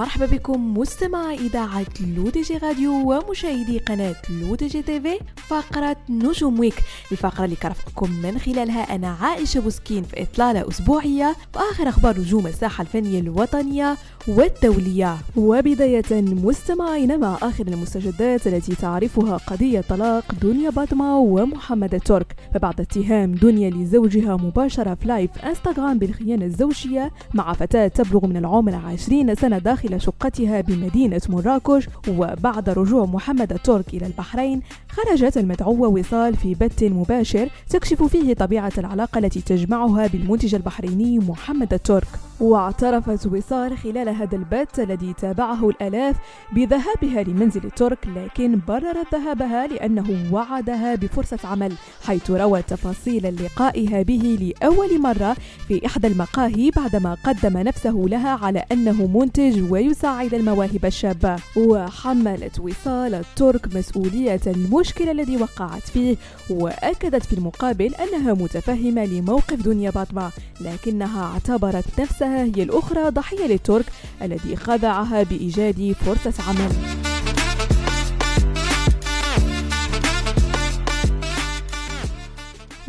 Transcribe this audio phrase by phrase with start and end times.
[0.00, 1.86] مرحبا بكم مستمع إذاعة
[2.16, 6.74] L'ODJ راديو ومشاهدي قناة L'ODJ TV فقرة نجوم Week.
[7.12, 12.82] الفقرة اللي كرفقكم من خلالها أنا عائشة بوسكين في إطلالة أسبوعية وآخر أخبار نجوم الساحة
[12.82, 13.96] الفنية الوطنية
[14.28, 15.16] والدولية.
[15.36, 23.32] وبداية مستمعين مع آخر المستجدات التي تعرفها قضية طلاق دنيا باطمة ومحمد الترك فبعد اتهام
[23.34, 29.58] دنيا لزوجها مباشرة في live إنستغرام بالخيانة الزوجية مع فتاة تبلغ من العمر 20 سنة
[29.58, 36.82] داخل شقتها بمدينة مراكش وبعد رجوع محمد الترك إلى البحرين خرجت المدعوة وصال في بث
[36.82, 42.29] مباشر تكشف فيه طبيعة العلاقة التي تجمعها بالمنتج البحريني محمد الترك.
[42.40, 46.16] واعترفت وصال خلال هذا البث الذي تابعه الآلاف
[46.52, 51.72] بذهابها لمنزل الترك لكن بررت ذهابها لأنه وعدها بفرصة عمل
[52.06, 55.36] حيث روت تفاصيل لقائها به لأول مرة
[55.68, 61.36] في إحدى المقاهي بعدما قدم نفسه لها على أنه منتج ويساعد المواهب الشابة.
[61.56, 66.16] وحملت وصال الترك مسؤولية المشكلة الذي وقعت فيه
[66.50, 70.30] وأكدت في المقابل أنها متفهمة لموقف دنيا باطمة
[70.60, 73.86] لكنها اعتبرت نفسها هي الأخرى ضحية للترك
[74.22, 77.09] الذي خدعها بإيجاد فرصة عمل.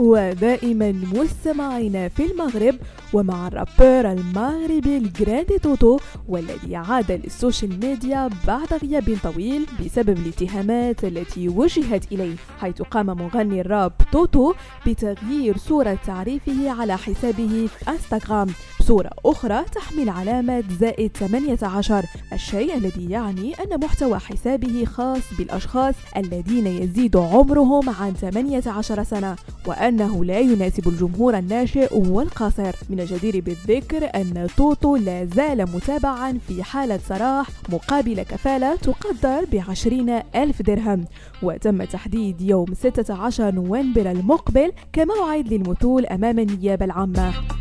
[0.02, 2.76] ودائما مستمعين في المغرب
[3.14, 11.04] ومع الرابر المغربي الجراندي توتو والذي عاد لل social media بعد غياب طويل بسبب الاتهامات
[11.04, 14.54] التي وجهت إليه حيث قام مغني الراب توتو
[14.88, 18.48] بتغيير صورة تعريفه على حسابه في إنستغرام.
[18.80, 22.06] بصورة أخرى تحمل علامة زائد 18
[22.42, 29.36] الشيء الذي يعني أن محتوى حسابه خاص بالأشخاص الذين يزيد عمرهم عن 18 سنة
[29.68, 32.76] وأنه لا يناسب الجمهور الناشئ والقاصر.
[32.90, 40.10] من الجدير بالذكر أن توتو لا زال متابعا في حالة سراح مقابل كفالة تقدر بعشرين
[40.36, 41.06] ألف درهم.
[41.44, 47.61] وتم تحديد يوم 16 نوفمبر المقبل كموعد للمثول أمام النيابة العامة.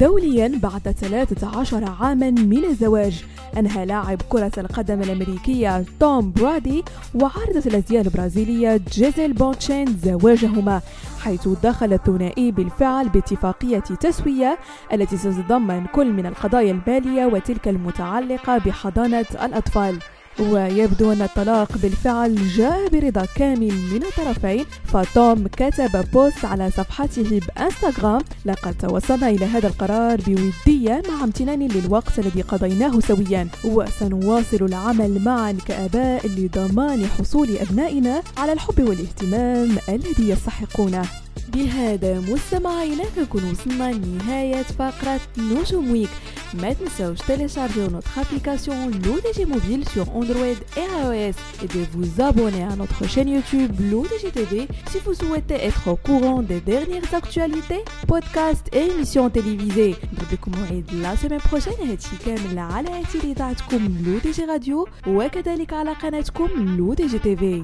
[0.00, 3.24] دوليا بعد 13 عاما من الزواج
[3.56, 6.84] أنهى لاعب كرة القدم الأمريكية توم برادي
[7.14, 10.80] وعارضة الأزياء البرازيلية جيزيل بونتشين زواجهما
[11.20, 14.58] حيث دخل الثنائي بالفعل باتفاقية تسوية
[14.92, 19.98] التي ستتضمن كل من القضايا المالية وتلك المتعلقة بحضانة الأطفال.
[20.40, 28.20] ويبدو أن الطلاق بالفعل جاء برضا كامل من الطرفين فتوم كتب بوست على صفحته بإنستغرام
[28.44, 35.56] لقد توصلنا إلى هذا القرار بودية مع امتنان للوقت الذي قضيناه سويا وسنواصل العمل معا
[35.66, 41.25] كآباء لضمان حصول أبنائنا على الحب والاهتمام الذي يستحقونه.
[41.47, 46.09] بهذا مستمعينا نكون وصلنا لنهاية فقرة نجوم ويك
[46.53, 52.63] ما تنسوش télécharger notre application l'ODG Mobile sur Android et iOS et de vous abonner
[52.63, 57.83] à notre chaîne YouTube l'ODG TV si vous souhaitez être au courant des dernières actualités,
[58.07, 59.95] podcasts et émissions télévisées.
[60.13, 66.47] نضربكم موعد la semaine prochaine هادشي كامل على إذاعتكم لودي جي راديو وكذلك على قناتكم
[66.77, 67.63] لودي جي تيفي